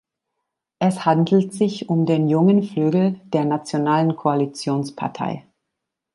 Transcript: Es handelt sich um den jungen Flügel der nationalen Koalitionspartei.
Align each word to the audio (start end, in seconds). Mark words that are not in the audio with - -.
Es 0.79 1.05
handelt 1.05 1.53
sich 1.53 1.87
um 1.89 2.07
den 2.07 2.27
jungen 2.27 2.63
Flügel 2.63 3.19
der 3.25 3.45
nationalen 3.45 4.15
Koalitionspartei. 4.15 5.45